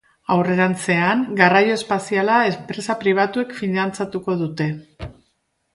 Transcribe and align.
Aurrerantzean 0.35 1.21
garraio 1.41 1.75
espaziala 1.81 2.39
enpresa 2.53 2.97
pribatuek 3.05 3.55
finantzatuko 3.61 4.39
dute. 4.45 4.73